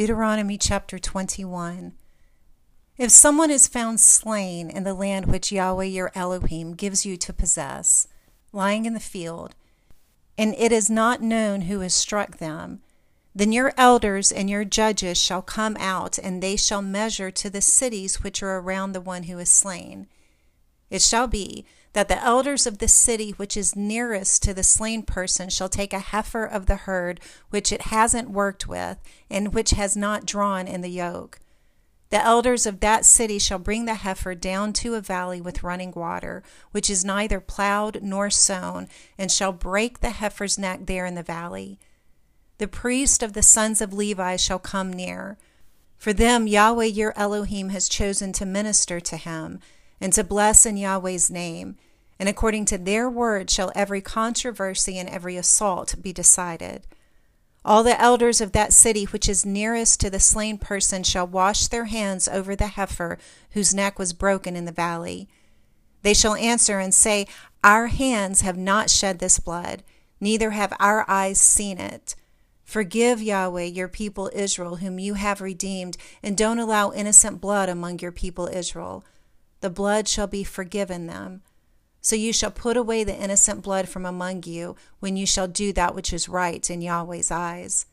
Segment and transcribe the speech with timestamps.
[0.00, 1.92] Deuteronomy chapter 21.
[2.96, 7.34] If someone is found slain in the land which Yahweh your Elohim gives you to
[7.34, 8.08] possess,
[8.50, 9.54] lying in the field,
[10.38, 12.80] and it is not known who has struck them,
[13.34, 17.60] then your elders and your judges shall come out, and they shall measure to the
[17.60, 20.06] cities which are around the one who is slain.
[20.88, 25.02] It shall be that the elders of the city which is nearest to the slain
[25.02, 28.98] person shall take a heifer of the herd which it hasn't worked with,
[29.28, 31.40] and which has not drawn in the yoke.
[32.10, 35.92] The elders of that city shall bring the heifer down to a valley with running
[35.92, 41.14] water, which is neither plowed nor sown, and shall break the heifer's neck there in
[41.14, 41.78] the valley.
[42.58, 45.38] The priest of the sons of Levi shall come near.
[45.98, 49.60] For them Yahweh your Elohim has chosen to minister to him,
[50.00, 51.76] and to bless in Yahweh's name.
[52.18, 56.86] And according to their word shall every controversy and every assault be decided.
[57.64, 61.66] All the elders of that city which is nearest to the slain person shall wash
[61.68, 63.18] their hands over the heifer
[63.50, 65.28] whose neck was broken in the valley.
[66.02, 67.26] They shall answer and say,
[67.62, 69.82] Our hands have not shed this blood,
[70.20, 72.14] neither have our eyes seen it.
[72.64, 77.98] Forgive, Yahweh, your people Israel, whom you have redeemed, and don't allow innocent blood among
[77.98, 79.04] your people Israel.
[79.60, 81.42] The blood shall be forgiven them.
[82.00, 85.72] So you shall put away the innocent blood from among you when you shall do
[85.74, 87.86] that which is right in Yahweh's eyes.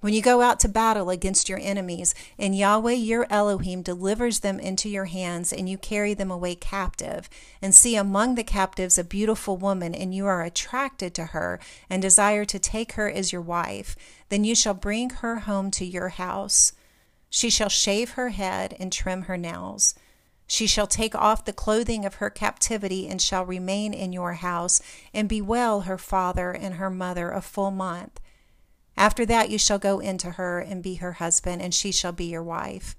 [0.00, 4.60] When you go out to battle against your enemies, and Yahweh your Elohim delivers them
[4.60, 7.30] into your hands, and you carry them away captive,
[7.62, 12.02] and see among the captives a beautiful woman, and you are attracted to her, and
[12.02, 13.96] desire to take her as your wife,
[14.28, 16.72] then you shall bring her home to your house.
[17.30, 19.94] She shall shave her head and trim her nails.
[20.46, 24.80] She shall take off the clothing of her captivity and shall remain in your house,
[25.12, 28.20] and bewail her father and her mother a full month.
[28.96, 32.26] After that you shall go into her and be her husband, and she shall be
[32.26, 32.94] your wife.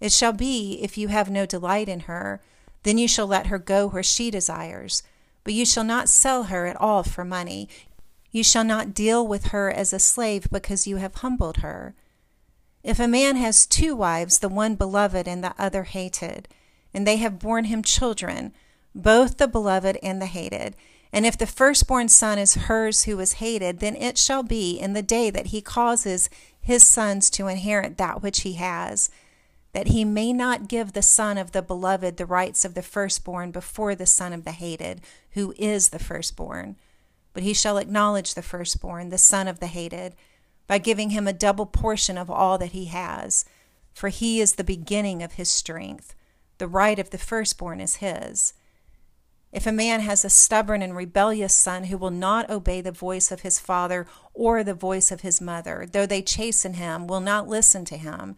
[0.00, 2.40] It shall be, if you have no delight in her,
[2.84, 5.02] then you shall let her go where she desires.
[5.44, 7.68] But you shall not sell her at all for money.
[8.30, 11.94] You shall not deal with her as a slave because you have humbled her.
[12.82, 16.48] If a man has two wives, the one beloved and the other hated,
[16.92, 18.52] and they have borne him children,
[18.94, 20.74] both the beloved and the hated.
[21.12, 24.92] And if the firstborn son is hers who is hated, then it shall be in
[24.92, 26.30] the day that he causes
[26.60, 29.10] his sons to inherit that which he has,
[29.72, 33.50] that he may not give the son of the beloved the rights of the firstborn
[33.50, 35.00] before the son of the hated,
[35.32, 36.76] who is the firstborn.
[37.32, 40.14] But he shall acknowledge the firstborn, the son of the hated,
[40.66, 43.44] by giving him a double portion of all that he has,
[43.92, 46.14] for he is the beginning of his strength
[46.60, 48.54] the right of the firstborn is his.
[49.50, 53.32] If a man has a stubborn and rebellious son who will not obey the voice
[53.32, 57.48] of his father or the voice of his mother, though they chasten him, will not
[57.48, 58.36] listen to him,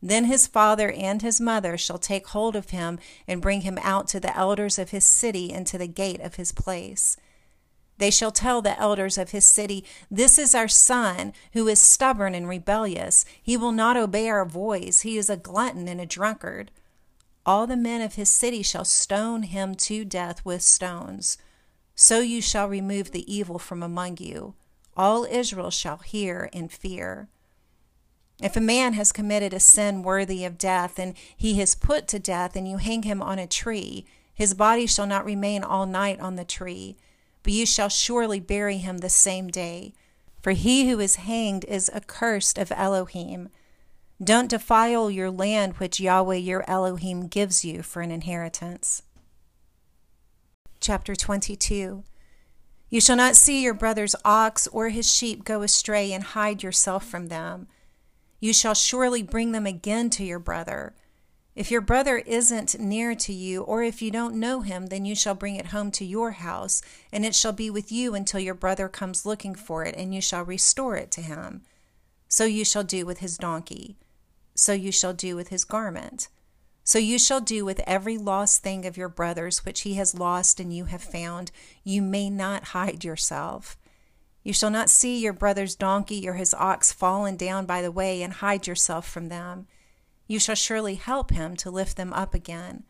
[0.00, 4.08] then his father and his mother shall take hold of him and bring him out
[4.08, 7.18] to the elders of his city and to the gate of his place.
[7.98, 12.34] They shall tell the elders of his city, This is our son, who is stubborn
[12.34, 13.24] and rebellious.
[13.42, 15.00] He will not obey our voice.
[15.00, 16.70] He is a glutton and a drunkard
[17.46, 21.38] all the men of his city shall stone him to death with stones.
[21.94, 24.54] So you shall remove the evil from among you.
[24.96, 27.28] All Israel shall hear and fear.
[28.42, 32.18] If a man has committed a sin worthy of death, and he is put to
[32.18, 36.20] death, and you hang him on a tree, his body shall not remain all night
[36.20, 36.96] on the tree,
[37.42, 39.94] but you shall surely bury him the same day.
[40.42, 43.48] For he who is hanged is accursed of Elohim.
[44.22, 49.02] Don't defile your land which Yahweh your Elohim gives you for an inheritance.
[50.80, 52.02] Chapter 22
[52.88, 57.04] You shall not see your brother's ox or his sheep go astray and hide yourself
[57.04, 57.68] from them.
[58.40, 60.94] You shall surely bring them again to your brother.
[61.54, 65.14] If your brother isn't near to you, or if you don't know him, then you
[65.14, 66.80] shall bring it home to your house,
[67.12, 70.22] and it shall be with you until your brother comes looking for it, and you
[70.22, 71.62] shall restore it to him.
[72.28, 73.96] So you shall do with his donkey
[74.56, 76.28] so you shall do with his garment.
[76.82, 80.60] So you shall do with every lost thing of your brother's which he has lost
[80.60, 81.50] and you have found.
[81.82, 83.76] You may not hide yourself.
[84.44, 88.22] You shall not see your brother's donkey or his ox fallen down by the way
[88.22, 89.66] and hide yourself from them.
[90.28, 92.84] You shall surely help him to lift them up again.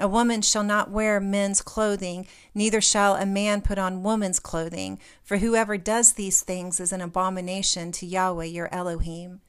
[0.00, 4.98] A woman shall not wear men's clothing, neither shall a man put on woman's clothing,
[5.22, 9.42] for whoever does these things is an abomination to Yahweh your Elohim.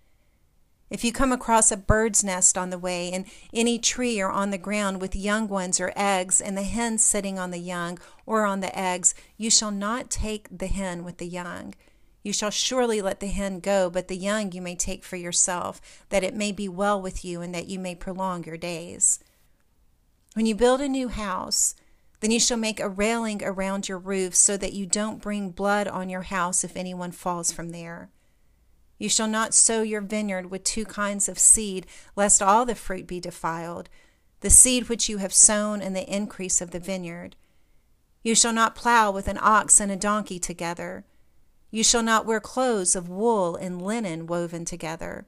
[0.89, 4.49] If you come across a bird's nest on the way, in any tree or on
[4.49, 8.45] the ground with young ones or eggs, and the hen sitting on the young or
[8.45, 11.75] on the eggs, you shall not take the hen with the young.
[12.23, 15.79] You shall surely let the hen go, but the young you may take for yourself,
[16.09, 19.19] that it may be well with you and that you may prolong your days.
[20.33, 21.75] When you build a new house,
[22.19, 25.87] then you shall make a railing around your roof so that you don't bring blood
[25.87, 28.09] on your house if anyone falls from there.
[28.99, 33.07] You shall not sow your vineyard with two kinds of seed, lest all the fruit
[33.07, 33.89] be defiled,
[34.41, 37.35] the seed which you have sown and the increase of the vineyard.
[38.23, 41.05] You shall not plow with an ox and a donkey together.
[41.71, 45.25] You shall not wear clothes of wool and linen woven together.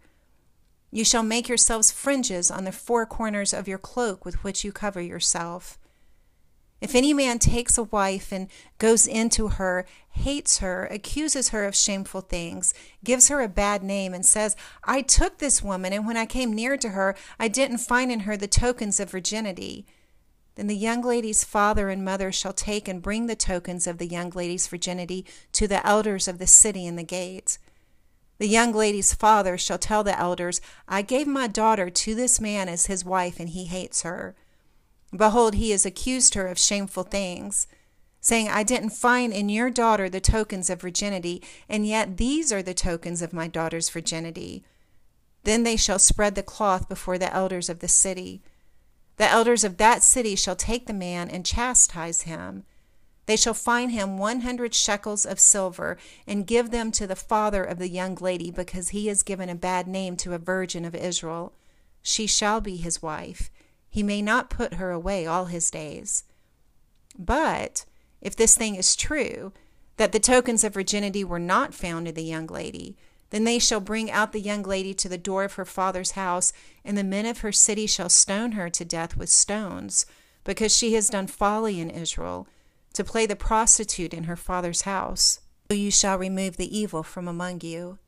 [0.91, 4.73] You shall make yourselves fringes on the four corners of your cloak with which you
[4.73, 5.79] cover yourself.
[6.81, 8.49] If any man takes a wife and
[8.79, 12.73] goes into her, hates her, accuses her of shameful things,
[13.03, 16.53] gives her a bad name, and says, I took this woman, and when I came
[16.53, 19.85] near to her, I didn't find in her the tokens of virginity
[20.55, 24.07] then the young lady's father and mother shall take and bring the tokens of the
[24.07, 27.57] young lady's virginity to the elders of the city in the gates.
[28.37, 32.67] The young lady's father shall tell the elders, I gave my daughter to this man
[32.67, 34.35] as his wife, and he hates her.
[35.15, 37.67] Behold, he has accused her of shameful things,
[38.21, 42.63] saying, I didn't find in your daughter the tokens of virginity, and yet these are
[42.63, 44.63] the tokens of my daughter's virginity.
[45.43, 48.41] Then they shall spread the cloth before the elders of the city.
[49.17, 52.63] The elders of that city shall take the man and chastise him.
[53.25, 57.63] They shall fine him one hundred shekels of silver and give them to the father
[57.63, 60.95] of the young lady, because he has given a bad name to a virgin of
[60.95, 61.53] Israel.
[62.01, 63.49] She shall be his wife.
[63.91, 66.23] He may not put her away all his days.
[67.19, 67.85] But
[68.21, 69.51] if this thing is true,
[69.97, 72.97] that the tokens of virginity were not found in the young lady,
[73.31, 76.53] then they shall bring out the young lady to the door of her father's house,
[76.83, 80.05] and the men of her city shall stone her to death with stones,
[80.45, 82.47] because she has done folly in Israel,
[82.93, 85.41] to play the prostitute in her father's house.
[85.69, 87.99] So you shall remove the evil from among you.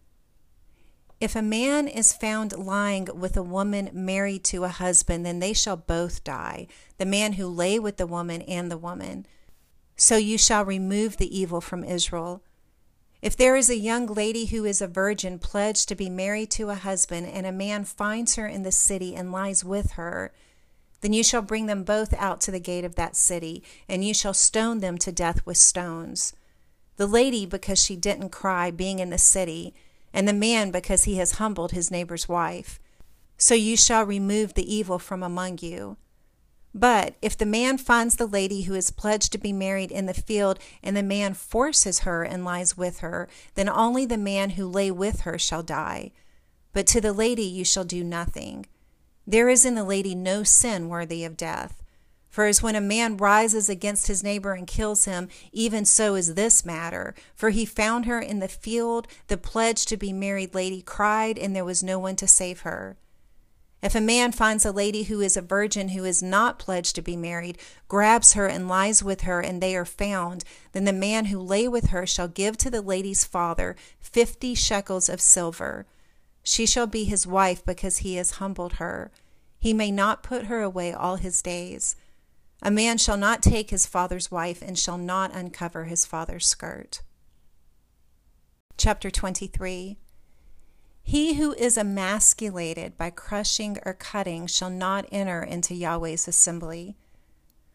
[1.24, 5.54] If a man is found lying with a woman married to a husband, then they
[5.54, 6.68] shall both die,
[6.98, 9.26] the man who lay with the woman and the woman.
[9.96, 12.44] So you shall remove the evil from Israel.
[13.22, 16.72] If there is a young lady who is a virgin pledged to be married to
[16.72, 20.34] a husband, and a man finds her in the city and lies with her,
[21.00, 24.14] then you shall bring them both out to the gate of that city, and you
[24.14, 26.34] shall stone them to death with stones.
[26.98, 29.74] The lady, because she didn't cry, being in the city,
[30.14, 32.80] and the man, because he has humbled his neighbor's wife.
[33.38, 35.98] So you shall remove the evil from among you.
[36.74, 40.14] But if the man finds the lady who is pledged to be married in the
[40.14, 44.68] field, and the man forces her and lies with her, then only the man who
[44.68, 46.12] lay with her shall die.
[46.72, 48.66] But to the lady you shall do nothing.
[49.28, 51.83] There is in the lady no sin worthy of death.
[52.34, 56.34] For as when a man rises against his neighbor and kills him, even so is
[56.34, 57.14] this matter.
[57.36, 61.56] For he found her in the field, the pledged to be married lady cried, and
[61.56, 62.98] there was no one to save her.
[63.84, 67.04] If a man finds a lady who is a virgin who is not pledged to
[67.04, 71.26] be married, grabs her and lies with her, and they are found, then the man
[71.26, 75.86] who lay with her shall give to the lady's father fifty shekels of silver.
[76.42, 79.12] She shall be his wife because he has humbled her.
[79.60, 81.96] He may not put her away all his days.
[82.64, 87.02] A man shall not take his father's wife and shall not uncover his father's skirt.
[88.78, 89.98] Chapter 23
[91.04, 96.96] he who is emasculated by crushing or cutting shall not enter into Yahweh's assembly.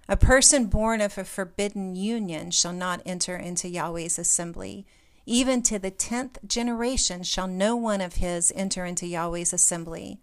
[0.09, 4.87] A person born of a forbidden union shall not enter into Yahweh's assembly.
[5.27, 10.19] Even to the tenth generation shall no one of his enter into Yahweh's assembly.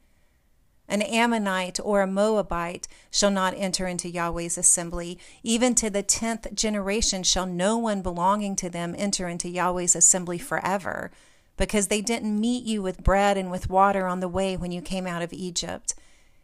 [0.87, 5.17] An Ammonite or a Moabite shall not enter into Yahweh's assembly.
[5.43, 10.37] Even to the tenth generation shall no one belonging to them enter into Yahweh's assembly
[10.37, 11.11] forever
[11.57, 14.81] because they didn't meet you with bread and with water on the way when you
[14.81, 15.95] came out of Egypt,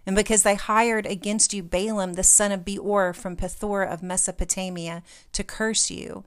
[0.05, 5.03] and because they hired against you Balaam the son of Beor from Pethor of Mesopotamia
[5.33, 6.23] to curse you.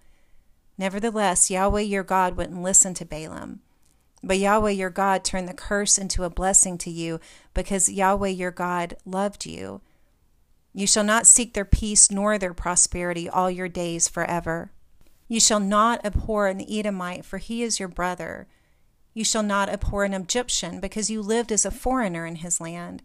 [0.77, 3.61] Nevertheless, Yahweh your God wouldn't listen to Balaam.
[4.27, 7.21] But Yahweh your God turned the curse into a blessing to you,
[7.53, 9.83] because Yahweh your God loved you.
[10.73, 14.73] You shall not seek their peace nor their prosperity all your days forever.
[15.29, 18.49] You shall not abhor an Edomite, for he is your brother.
[19.13, 23.03] You shall not abhor an Egyptian, because you lived as a foreigner in his land.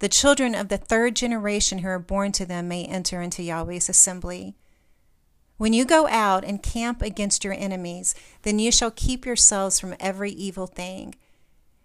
[0.00, 3.88] The children of the third generation who are born to them may enter into Yahweh's
[3.88, 4.56] assembly.
[5.56, 9.94] When you go out and camp against your enemies, then you shall keep yourselves from
[10.00, 11.14] every evil thing.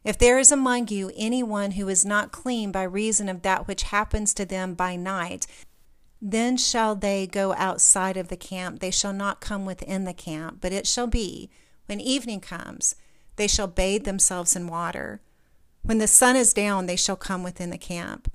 [0.04, 3.84] If there is among you anyone who is not clean by reason of that which
[3.84, 5.46] happens to them by night,
[6.22, 8.80] then shall they go outside of the camp.
[8.80, 11.50] They shall not come within the camp, but it shall be
[11.86, 12.96] When evening comes,
[13.36, 15.22] they shall bathe themselves in water.
[15.82, 18.32] When the sun is down, they shall come within the camp.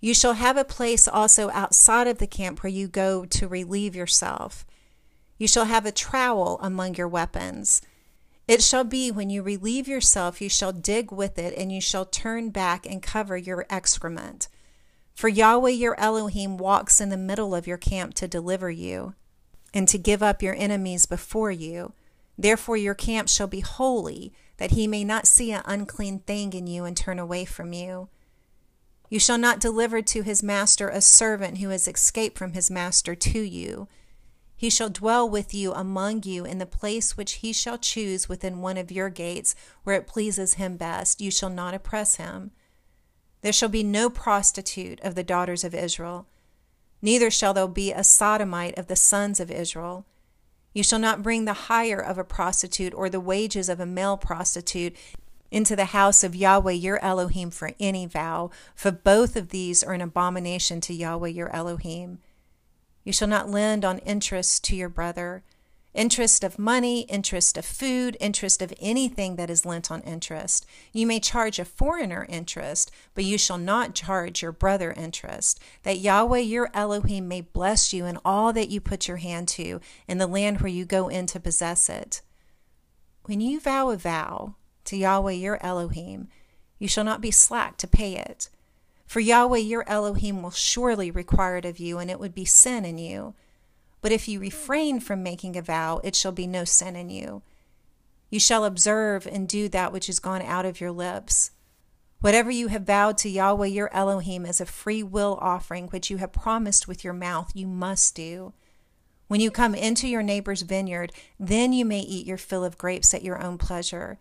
[0.00, 3.94] You shall have a place also outside of the camp where you go to relieve
[3.94, 4.64] yourself.
[5.36, 7.82] You shall have a trowel among your weapons.
[8.48, 12.04] It shall be when you relieve yourself, you shall dig with it, and you shall
[12.04, 14.48] turn back and cover your excrement.
[15.14, 19.14] For Yahweh your Elohim walks in the middle of your camp to deliver you,
[19.72, 21.92] and to give up your enemies before you.
[22.38, 26.66] Therefore your camp shall be holy, that he may not see an unclean thing in
[26.66, 28.08] you and turn away from you.
[29.10, 33.16] You shall not deliver to his master a servant who has escaped from his master
[33.16, 33.88] to you.
[34.56, 38.60] He shall dwell with you among you in the place which he shall choose within
[38.60, 41.20] one of your gates, where it pleases him best.
[41.20, 42.52] You shall not oppress him.
[43.40, 46.26] There shall be no prostitute of the daughters of Israel,
[47.02, 50.06] neither shall there be a sodomite of the sons of Israel.
[50.72, 54.16] You shall not bring the hire of a prostitute or the wages of a male
[54.16, 54.94] prostitute
[55.50, 59.92] into the house of Yahweh your Elohim for any vow, for both of these are
[59.92, 62.18] an abomination to Yahweh your Elohim.
[63.04, 65.42] You shall not lend on interest to your brother.
[65.92, 70.64] Interest of money, interest of food, interest of anything that is lent on interest.
[70.92, 75.98] You may charge a foreigner interest, but you shall not charge your brother interest, that
[75.98, 80.18] Yahweh your Elohim may bless you in all that you put your hand to in
[80.18, 82.22] the land where you go in to possess it.
[83.24, 84.54] When you vow a vow
[84.90, 86.26] to Yahweh your Elohim,
[86.80, 88.48] you shall not be slack to pay it.
[89.06, 92.84] For Yahweh your Elohim will surely require it of you, and it would be sin
[92.84, 93.34] in you.
[94.02, 97.42] But if you refrain from making a vow, it shall be no sin in you.
[98.30, 101.52] You shall observe and do that which is gone out of your lips.
[102.20, 106.16] Whatever you have vowed to Yahweh your Elohim as a free will offering, which you
[106.16, 108.54] have promised with your mouth, you must do.
[109.28, 113.14] When you come into your neighbor's vineyard, then you may eat your fill of grapes
[113.14, 114.18] at your own pleasure.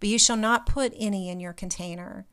[0.00, 2.26] But you shall not put any in your container.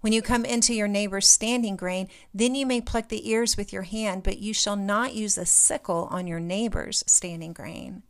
[0.00, 3.72] When you come into your neighbor's standing grain, then you may pluck the ears with
[3.72, 8.02] your hand, but you shall not use a sickle on your neighbor's standing grain.